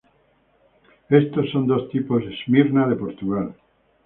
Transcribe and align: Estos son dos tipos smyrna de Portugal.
Estos 1.09 1.51
son 1.51 1.67
dos 1.67 1.87
tipos 1.91 2.23
smyrna 2.43 2.87
de 2.87 2.95
Portugal. 2.95 3.53